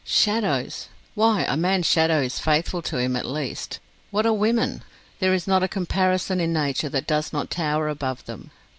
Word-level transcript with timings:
Shadows? 0.03 0.87
Why, 1.13 1.43
a 1.47 1.55
man's 1.55 1.85
shadow 1.85 2.21
is 2.21 2.39
faithful 2.39 2.81
to 2.81 2.97
him 2.97 3.15
at 3.15 3.23
least. 3.23 3.79
What 4.09 4.25
are 4.25 4.33
women? 4.33 4.81
There 5.19 5.31
is 5.35 5.45
not 5.45 5.61
a 5.61 5.67
comparison 5.67 6.39
in 6.39 6.51
nature 6.51 6.89
that 6.89 7.05
does 7.05 7.31
not 7.31 7.51
tower 7.51 7.87
above 7.87 8.25
them! 8.25 8.49